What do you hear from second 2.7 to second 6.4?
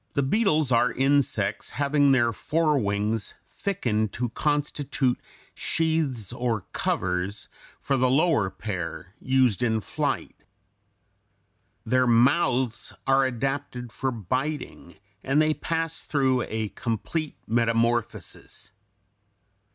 wings thickened to constitute sheaths